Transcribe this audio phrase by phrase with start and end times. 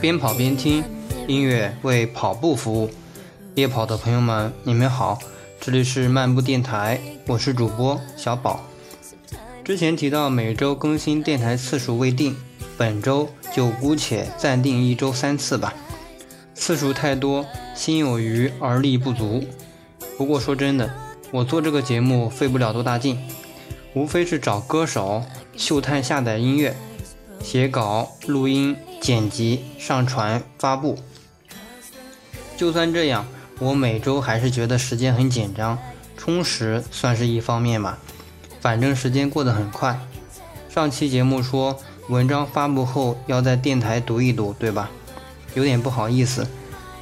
[0.00, 0.84] 边跑边听
[1.26, 2.90] 音乐，为跑步服务。
[3.56, 5.18] 夜跑的朋友们，你们好，
[5.60, 8.60] 这里是漫步电台，我是主播小宝。
[9.64, 12.36] 之前提到每周更新电台次数未定，
[12.76, 15.74] 本周就姑且暂定一周三次吧。
[16.54, 17.44] 次数太多，
[17.74, 19.44] 心有余而力不足。
[20.16, 20.94] 不过说真的，
[21.32, 23.18] 我做这个节目费不了多大劲，
[23.94, 25.24] 无非是找歌手、
[25.56, 26.76] 秀探下载音乐、
[27.42, 28.76] 写稿、录音、
[29.08, 30.98] 剪辑、上传、发布。
[32.58, 33.24] 就算这样。
[33.58, 35.78] 我每周还是觉得时间很紧张，
[36.18, 37.98] 充实算是一方面吧。
[38.60, 39.98] 反正时间过得很快。
[40.68, 41.80] 上期节目说
[42.10, 44.90] 文章发布后要在电台读一读，对吧？
[45.54, 46.46] 有点不好意思，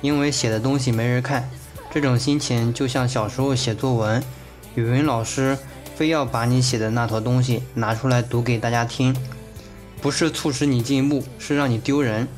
[0.00, 1.50] 因为写的东西没人看。
[1.90, 4.22] 这种心情就像小时候写作文，
[4.76, 5.58] 语文老师
[5.96, 9.14] 非要把你写的那坨东西拿出来读给大家听，
[10.06, 12.28] 不是促使你进步，是让你丢人。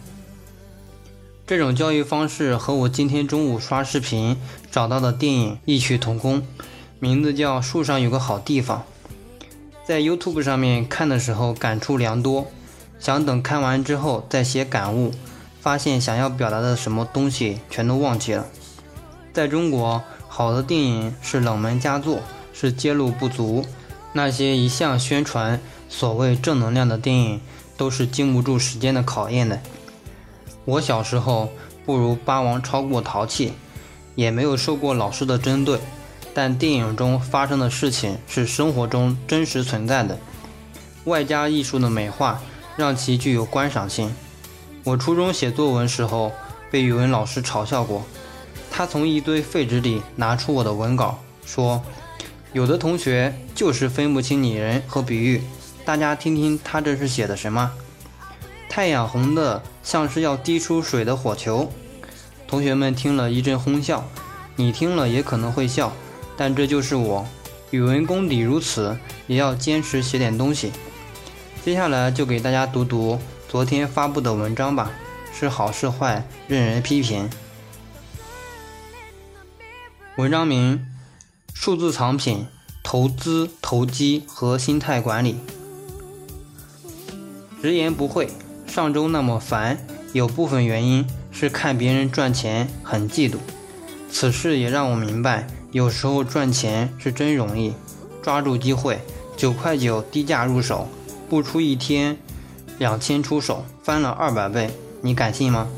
[1.46, 4.38] 这种教育方式和我今天中午刷视频
[4.70, 6.42] 找到的电影异曲同工，
[6.98, 8.86] 名字叫《树上有个好地方》。
[9.86, 12.46] 在 YouTube 上面看的时候感触良多，
[12.98, 15.12] 想等看完之后再写感悟，
[15.60, 18.46] 发现想要表达的什么东西全都忘记了。
[19.34, 22.22] 在中国，好的电影是冷门佳作，
[22.54, 23.66] 是揭露不足。
[24.14, 27.40] 那些一向宣传所谓正能量的电影，
[27.78, 29.58] 都是经不住时间的考验的。
[30.66, 31.50] 我小时候
[31.86, 33.54] 不如八王超过淘气，
[34.14, 35.78] 也没有受过老师的针对，
[36.34, 40.18] 但电影中发生的事情是生活中真实存在的，
[41.04, 42.42] 外加艺术的美化，
[42.76, 44.14] 让其具有观赏性。
[44.84, 46.32] 我初中写作文时候
[46.70, 48.04] 被语文老师嘲笑过，
[48.70, 51.82] 他从一堆废纸里拿出我的文稿，说
[52.52, 55.42] ：“有的同学就是分不清拟人和比喻，
[55.88, 57.72] 大家听听他这是写的什么。”
[58.68, 61.72] 太阳红的像是要滴出水的火球，
[62.46, 64.06] 同学们听了一阵哄笑，
[64.56, 65.90] 你听了也可能会笑，
[66.36, 67.26] 但这就是我，
[67.70, 70.72] 语文功底如此，也要坚持写点东西。
[71.64, 73.18] 接下来就给大家读读
[73.48, 74.90] 昨天发布的文章吧，
[75.32, 77.30] 是好是坏任人批评。
[80.18, 80.86] 文章名：
[81.54, 82.46] 数字藏品、
[82.82, 85.40] 投资、投机和心态管理。
[87.60, 88.28] 直言不讳。
[88.66, 89.78] 上周那么烦，
[90.12, 93.36] 有部分原因是看别人赚钱很嫉妒。
[94.10, 97.72] 此事也让我明白，有时候赚钱是真容易，
[98.22, 99.00] 抓住机会，
[99.36, 100.88] 九块九低价入手，
[101.28, 102.16] 不出一天，
[102.78, 104.70] 两千出手，翻了二百倍，
[105.02, 105.68] 你敢信吗？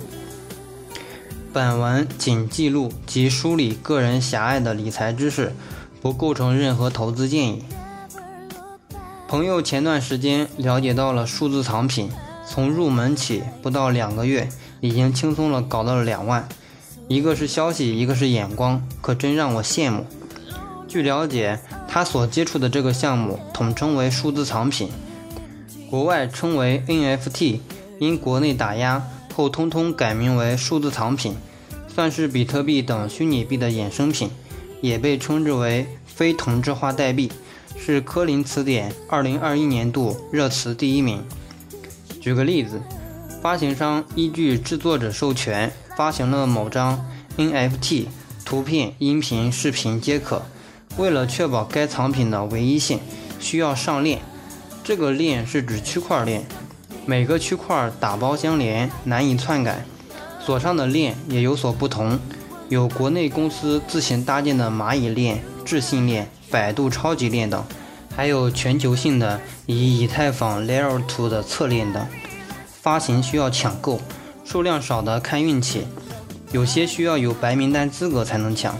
[1.52, 5.52] 本文仅记录及梳理个人狭隘的理财知识，
[6.00, 7.64] 不构成任何投资建议。
[9.30, 12.10] 朋友前段时间了解到了数字藏品。
[12.48, 14.48] 从入门起不到两个月，
[14.80, 16.48] 已经轻松了搞到了两万。
[17.06, 20.04] 一个是消息，一个是眼光，可真让我羡慕。
[20.88, 24.88] 据了解，他所接触的这个项目统称为数字藏品，
[25.88, 27.60] 国外称为 NFT，
[28.00, 29.00] 因国内打压
[29.32, 31.36] 后通通改名为数字藏品，
[31.86, 34.28] 算是比特币等虚拟币的衍生品，
[34.80, 37.30] 也被称之为非同质化代币，
[37.82, 41.24] 是科林词典2021年度热词第一名。
[42.20, 42.78] 举个例子，
[43.40, 47.02] 发行商依据制作者授权发行了某张
[47.38, 48.04] NFT，
[48.44, 50.42] 图片、音频、视频皆可。
[50.98, 53.00] 为了确保该藏品的唯一性，
[53.38, 54.20] 需要上链。
[54.84, 56.44] 这个链是指区块链，
[57.06, 59.86] 每个区块打包相连，难以篡改。
[60.38, 62.18] 锁上的链也有所不同，
[62.68, 67.64] 有国内公司自行搭建的蚂蚁链、智信链、百度超级链等。
[68.16, 72.04] 还有全球性的以以太坊 Layer 2的侧链等，
[72.82, 74.00] 发行需要抢购，
[74.44, 75.86] 数量少的看运气，
[76.52, 78.76] 有些需要有白名单资格才能抢。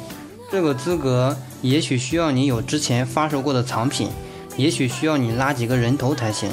[0.50, 4.10] 这个资格也许需要你有之前发售过的藏品，
[4.56, 6.50] 也许需要你拉几个人头才行。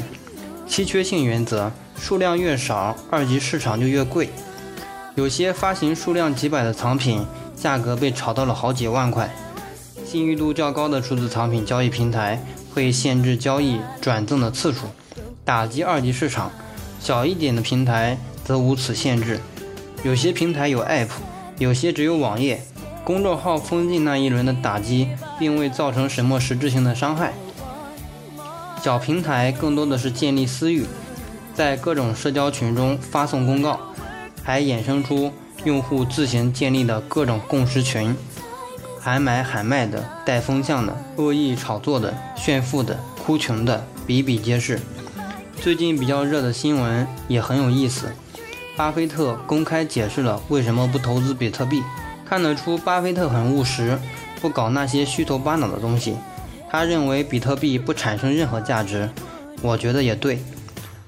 [0.67, 4.29] 稀缺性原则，数量越少，二级市场就越贵。
[5.15, 7.25] 有些发行数量几百的藏品，
[7.55, 9.33] 价格被炒到了好几万块。
[10.09, 12.41] 信誉度较高的数字藏品交易平台。
[12.73, 14.85] 会限制交易转赠的次数，
[15.43, 16.51] 打击二级市场；
[16.99, 18.15] 小一点的平台
[18.45, 19.39] 则无此限制。
[20.03, 21.07] 有些平台有 App，
[21.57, 22.61] 有些只有网页。
[23.03, 25.09] 公众号封禁那一轮的打击，
[25.39, 27.33] 并未造成什么实质性的伤害。
[28.83, 30.85] 小平台更多的是建立私域，
[31.55, 33.79] 在各种社交群中发送公告，
[34.43, 35.33] 还衍生出
[35.63, 38.15] 用户自行建立的各种共识群。
[39.07, 44.81] 喊买喊卖的、带风向的、恶意炒作的、炫富的、哭穷的比比皆是。
[45.61, 48.11] 最近比较热的新闻也很有意思，
[48.75, 51.81] 巴菲特公开解释了为什么不投资比特币，
[52.25, 53.97] 看得出巴菲特很务实，
[54.41, 56.17] 不搞那些虚头巴脑的东西。
[56.69, 59.09] 他认为比特币不产生任何价值，
[59.61, 60.43] 我觉得也对。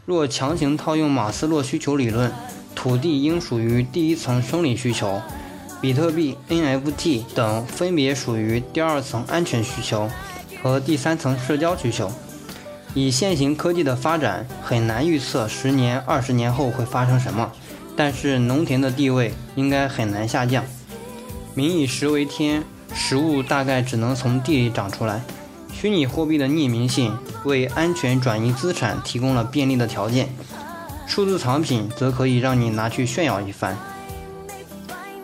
[0.06, 2.32] 若强行套用马斯洛需求理论，
[2.74, 5.22] 土地应属于第一层生理需求，
[5.82, 10.10] 比特币、NFT 等分别属于第二层安全需求
[10.62, 12.12] 和第三层社交需求。
[12.94, 17.52] 以现行科技的发展，很难预测十年、二十年后会发生什么，
[17.96, 20.66] 但是农田的地位应该很难下降。
[21.54, 25.22] 民以食为天，食物大概只能从地里长出来。
[25.72, 30.28] 虚拟货币的匿名性为安全转移资产提供了便利的条件，
[31.08, 33.78] 数字藏品则可以让你拿去炫耀一番。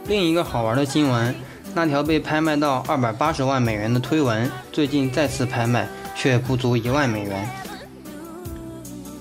[0.08, 1.34] 另一个好玩的新闻，
[1.74, 7.50] 那条被拍卖到二百八十万美元的推文，最近再次拍卖，却不足一万美元。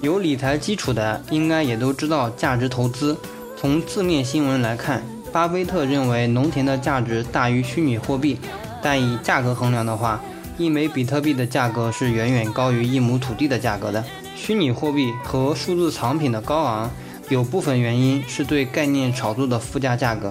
[0.03, 3.17] 有理财基础的应该也都知道价值投资。
[3.57, 5.03] 从字面新闻来看，
[5.33, 8.39] 巴菲特认为农田的价值大于虚拟货币，
[8.83, 10.21] 但以价格衡量的话，
[10.59, 14.05] 一枚比特币的价格是远远高于一亩土地的价格的。
[14.37, 16.91] 虚拟货币和数字藏品的高昂，
[17.31, 20.31] 有部分原因是对概念炒作的附加价格。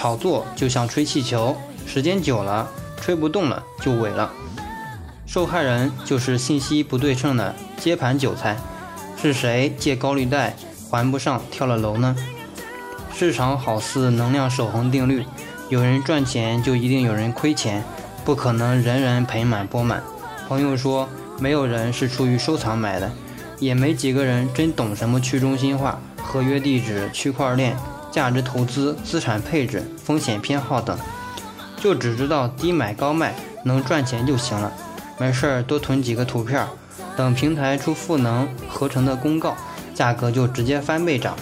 [0.00, 4.30] 炒作就像吹气球，时间久了吹不动了就萎了。
[5.26, 8.56] 受害人就是信息不对称的接盘韭菜。
[9.20, 10.54] 是谁借高利贷
[10.88, 12.14] 还不上跳了楼呢？
[13.12, 15.24] 市场好似能量守恒定律，
[15.68, 17.82] 有人赚钱就一定有人亏钱。
[18.24, 20.00] 不可能人人盆满钵满。
[20.46, 21.08] 朋友说，
[21.40, 23.10] 没有人是出于收藏买的，
[23.58, 27.76] 也没几个人真懂什么去中心化、合约地址、区块链、
[28.10, 30.98] 价值投资、资产配置、风险偏好等，
[31.80, 33.34] 就只知道低买高卖
[33.64, 34.72] 能赚钱就行了。
[35.18, 36.66] 没事儿多囤几个图片，
[37.16, 39.56] 等平台出赋能合成的公告，
[39.94, 41.36] 价格就直接翻倍涨。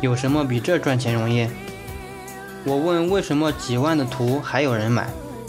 [0.00, 1.48] 有什么比这赚钱容易？
[2.64, 5.08] 我问为什么几万的图还有人买，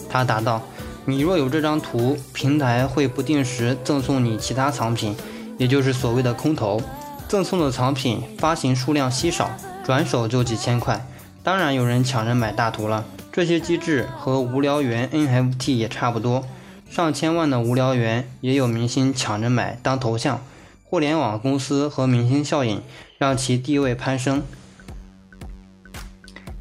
[0.10, 0.62] 他答道。
[1.06, 5.15] 你若有这张图，平台会不定时赠送你其他藏品，
[5.57, 6.80] 也就是所谓的空投。
[7.27, 9.50] 赠送的藏品发行数量稀少，
[9.89, 11.03] 转手就几千块，
[11.41, 13.06] 当然有人抢着买大图了。
[13.31, 16.47] 这些机制和无聊猿 NFT 也差不多，
[16.88, 20.41] 上千万的无聊猿也有明星抢着买当头像。
[20.83, 22.83] 互联网公司和明星效应
[23.18, 24.44] 让其地位攀升。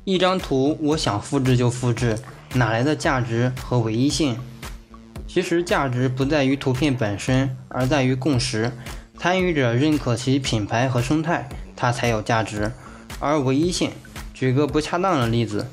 [0.04, 2.18] 一张图，我想复制就复制。
[2.54, 4.38] 哪来的价值和唯一性？
[5.26, 8.72] 其实价值不在于图片本身，而在于共识。
[9.18, 11.46] 参与者认可其品牌和生态，
[11.76, 12.72] 它才有价值。
[13.18, 13.90] 而唯一性，
[14.32, 15.66] 举个不恰当的例子，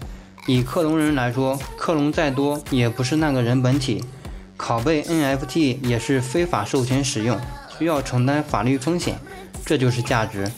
[0.47, 4.03] 以克隆人来说，克隆再多也不是那个人本体。
[4.57, 7.39] 拷贝 NFT 也是非法授权使用，
[7.77, 9.19] 需要承担法律风险，
[9.65, 10.50] 这就是价值。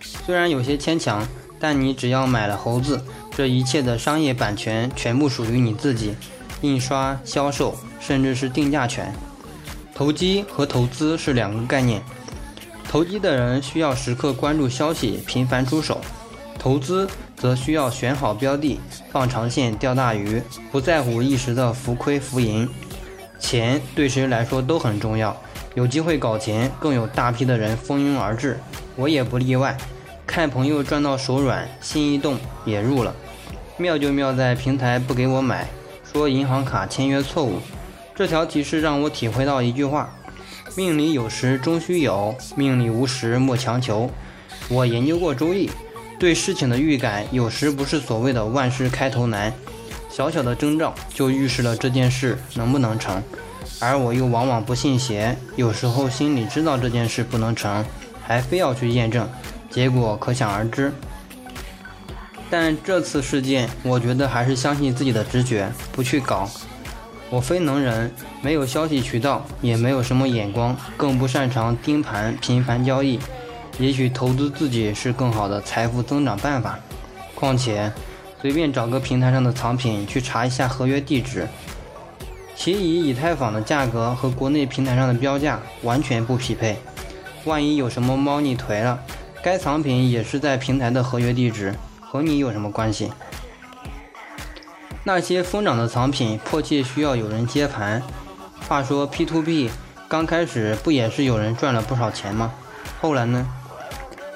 [0.00, 1.26] 虽然有些牵强，
[1.58, 3.02] 但你只要买了猴子。
[3.34, 6.14] 这一切的商业版权全部属于你自己，
[6.62, 9.12] 印刷、销售，甚至是定价权。
[9.94, 12.02] 投机和投资是两个概念，
[12.88, 16.00] 投机的人需要时刻关注消息，频繁出手；
[16.66, 18.80] 投资则需要选好标的，
[19.12, 20.42] 放长线钓大鱼，
[20.72, 22.68] 不在乎一时的浮亏浮盈。
[23.38, 25.40] 钱对谁来说都很重要，
[25.76, 28.58] 有机会搞钱，更有大批的人蜂拥而至，
[28.96, 29.78] 我也不例外。
[30.26, 33.14] 看朋友赚到手软，心一动也入了。
[33.76, 35.68] 妙就妙在平台不给我买，
[36.12, 37.60] 说银行卡签约错误。
[38.12, 40.12] 这条提示让我体会到一句话：
[40.74, 44.10] 命里有时终须有，命里无时莫强求。
[44.68, 45.70] 我研究过周易，
[46.18, 49.52] 对事情的预感有时不是所谓的万事开头难，
[50.10, 53.22] 小小的征兆就预示了这件事能不能成。
[53.78, 57.84] 而我又往往不信邪，有时候心里知道这件事不能成，
[58.22, 59.28] 还非要去验证，
[59.68, 60.90] 结果可想而知。
[62.48, 66.48] 但这次事件，我觉得还是相信自己的直觉，不去搞。
[67.28, 73.18] 我非能人，没有消息渠道，也没有什么眼光，更不擅长盯盘、频繁交易。
[73.78, 76.78] 也许投资自己是更好的财富增长办法。
[77.34, 77.92] 况且，
[78.40, 81.46] 随便找个平台上的藏品去查一下合约地址，
[82.54, 86.76] 其以以太坊的价格和国内平台上的标价完全不匹配。
[87.44, 88.98] 万一有什么猫腻颓了，
[89.42, 91.74] 该藏品也是在平台的合约地址。
[92.00, 93.10] 和你有什么关系？
[95.04, 98.02] 那些疯涨的藏品迫切需要有人接盘。
[98.66, 99.68] 话说 P2P
[100.08, 102.52] 刚开始不也是有人赚了不少钱吗？
[103.00, 103.46] 后来呢？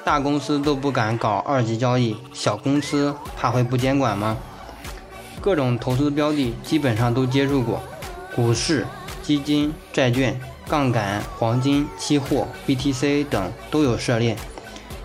[0.04, 4.37] 大公司都不敢搞二级交易，小公司怕会不监管吗？
[5.40, 7.83] 各种投资标的基本上都接触过，
[8.35, 8.87] 股市、
[9.23, 14.37] 基金、债券、杠杆、黄金、期货、BTC 等都有涉猎。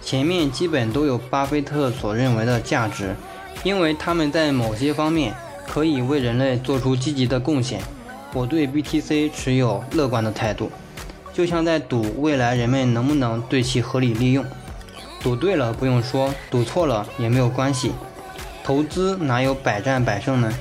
[0.02, 3.16] 前面基本都有巴菲特所认为的价值，
[3.64, 5.34] 因为他们在某些方面
[5.68, 7.82] 可以为人类做出积极的贡献。
[8.34, 10.72] 我对 BTC 持有乐观的态度，
[11.34, 14.46] 就像在赌未来人们能不能对其合理利用。
[15.26, 17.92] 赌对了不用说，赌错了也没有关系。
[18.64, 20.54] 投资哪有百战百胜呢？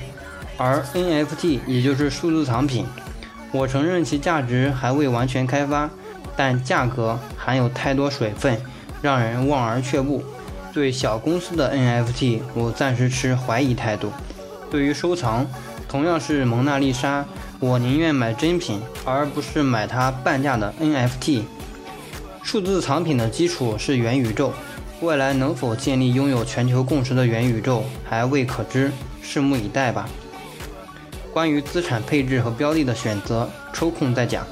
[0.57, 2.87] 而 NFT 也就是数字藏品，
[3.53, 5.91] 我承认其价值还未完全开发，
[6.35, 8.59] 但价格含有太多水分，
[9.03, 10.25] 让人望而却步。
[10.73, 14.11] 对小公司的 NFT，我暂时持怀疑态度。
[14.71, 15.47] 对于收藏，
[15.87, 17.23] 同样是蒙娜丽莎，
[17.61, 21.43] 我宁愿买真品，而不是买它半价的 NFT。
[22.45, 24.53] 数字藏品的基础是元宇宙，
[25.01, 28.93] 未来能否建立拥有全球共识的元宇宙还未可知，
[29.25, 30.07] 拭目以待吧。
[31.33, 34.47] 关于资产配置和标的的选择，抽空再讲。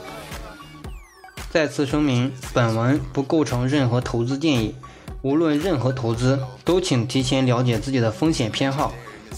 [1.51, 4.75] 再次声明，本文不构成任何投资建议。
[5.21, 8.93] 无论任何投资，都请提前了解自己的风险偏好，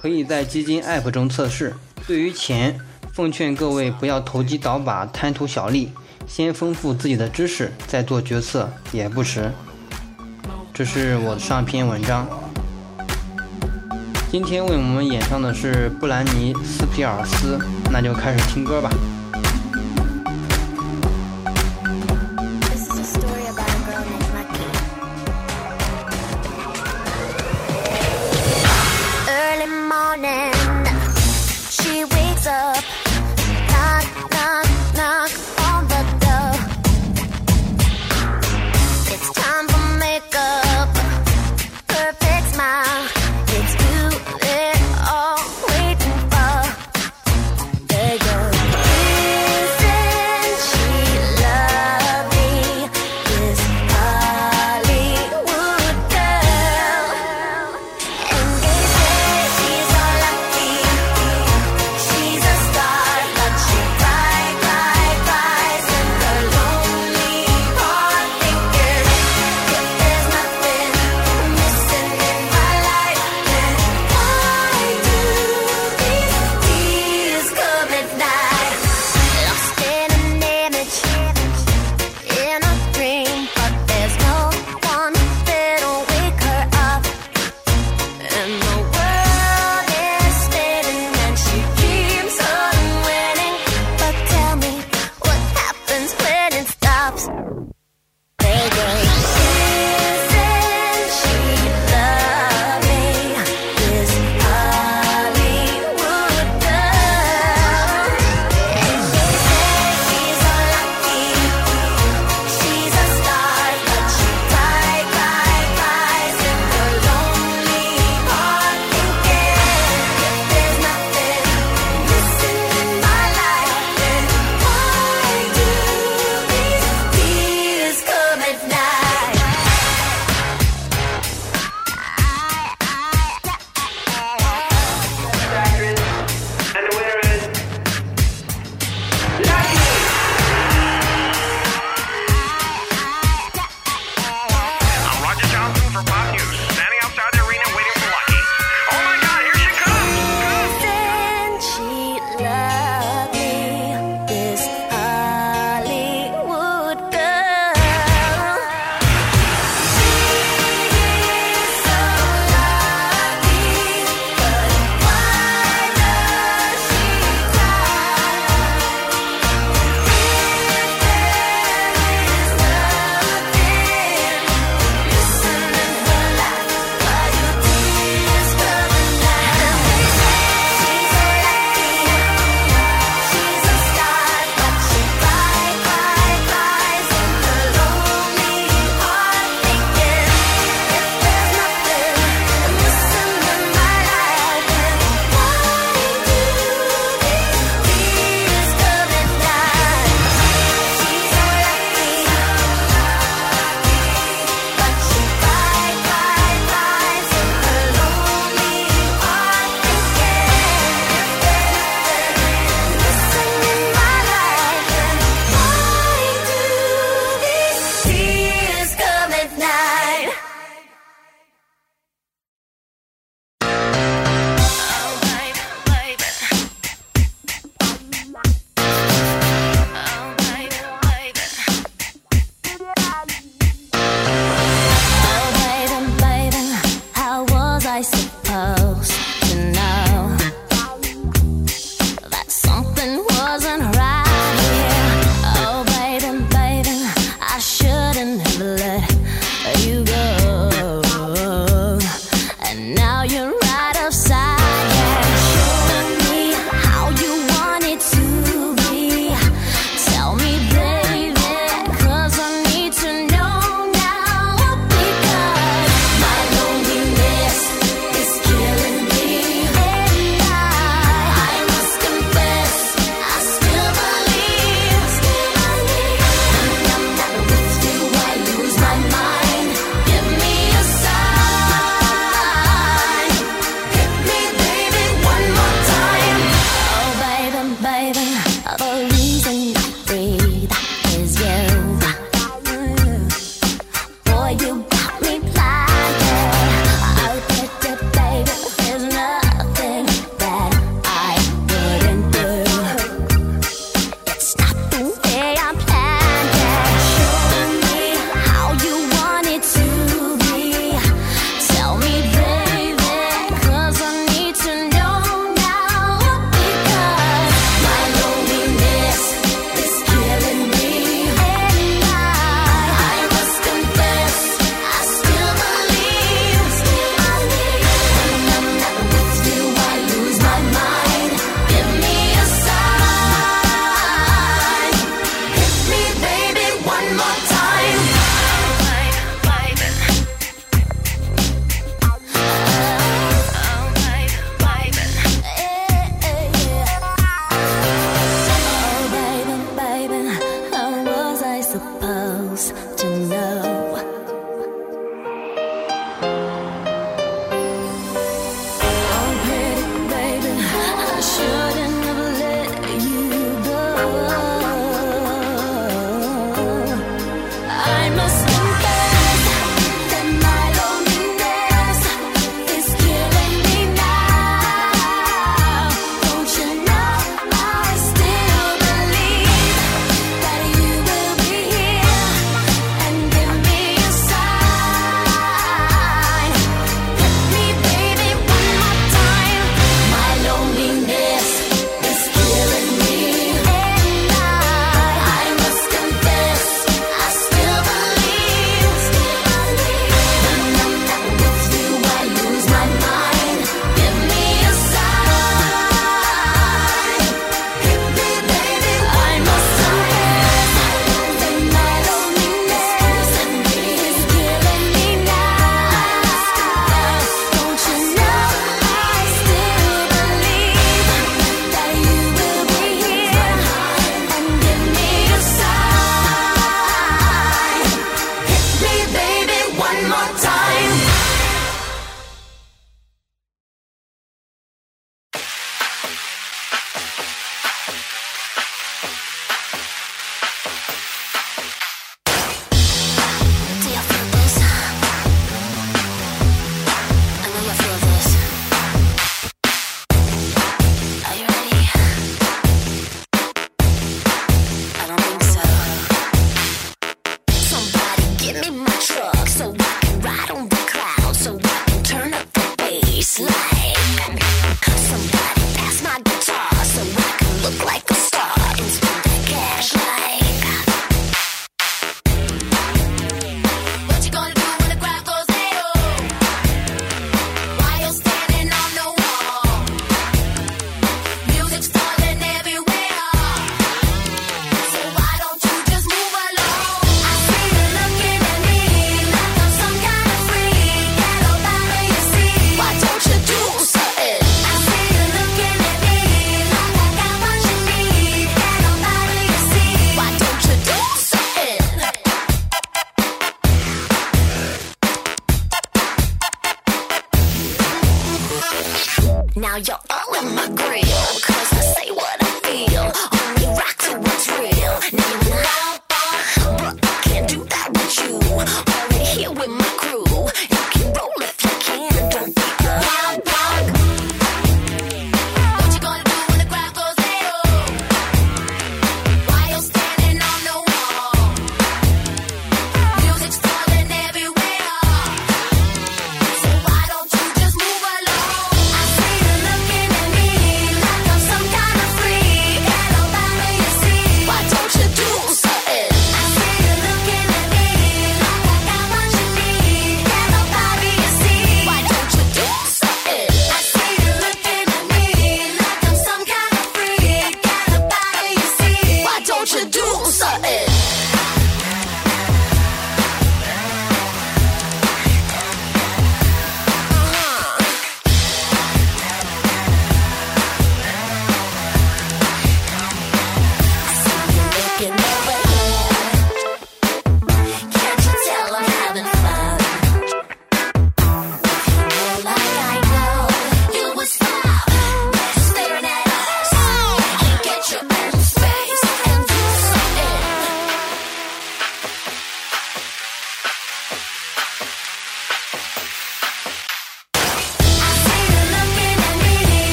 [0.00, 1.74] 可以在基金 App 中测试。
[2.06, 2.80] 对于钱，
[3.12, 5.90] 奉劝各位不要投机倒把、贪图小利，
[6.26, 9.50] 先丰富自己的知识，再做决策也不迟。
[10.74, 12.26] 这是我上篇文章。
[14.30, 17.58] 今天为我们演唱的是布兰妮·斯皮尔斯，
[17.90, 18.90] 那就开始听歌吧。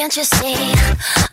[0.00, 1.29] Can't you see?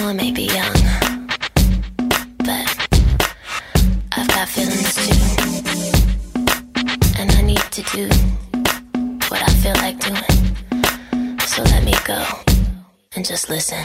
[0.00, 0.72] I may be young,
[2.38, 2.88] but
[4.12, 5.12] I've got feelings too.
[7.18, 8.08] And I need to do
[9.28, 11.38] what I feel like doing.
[11.40, 12.24] So let me go
[13.16, 13.84] and just listen.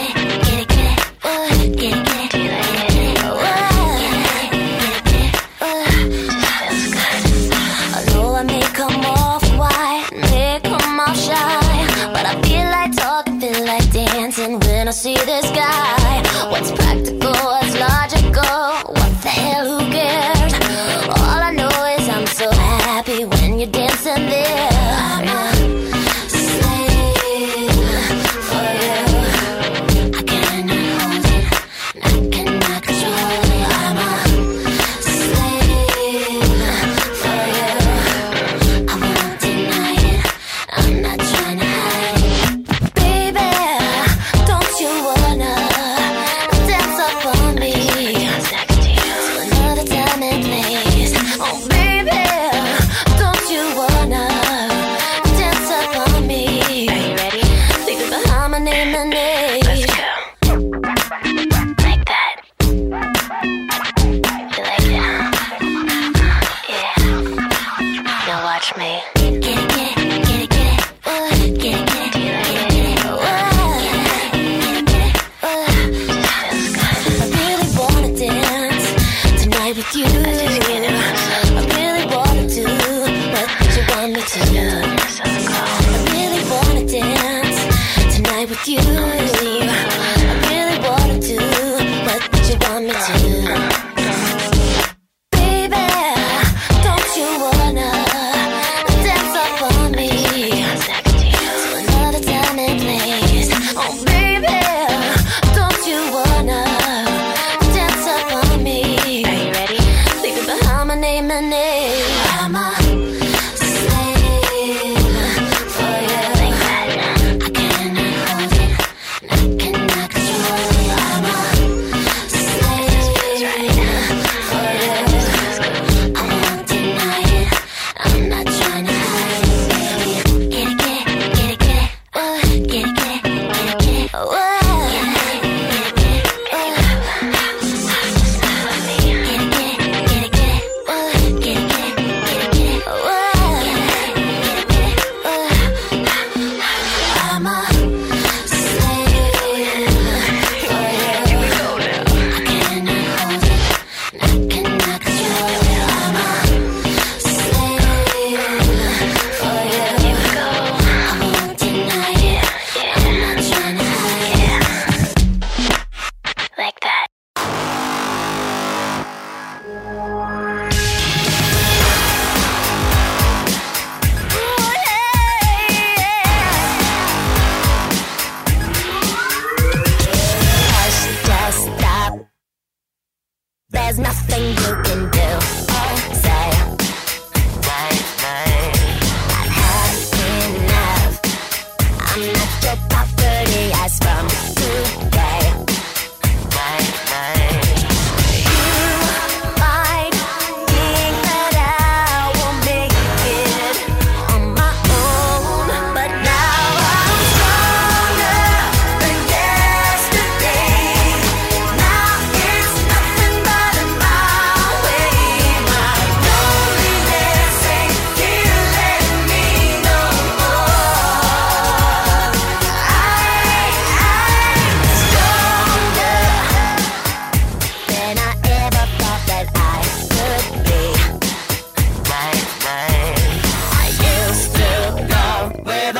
[15.01, 16.00] see the sky.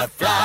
[0.02, 0.41] the fly.